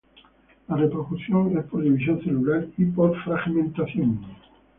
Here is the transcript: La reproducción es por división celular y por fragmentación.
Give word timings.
La 0.67 0.77
reproducción 0.77 1.55
es 1.59 1.65
por 1.65 1.83
división 1.83 2.23
celular 2.23 2.65
y 2.75 2.85
por 2.85 3.15
fragmentación. 3.23 4.25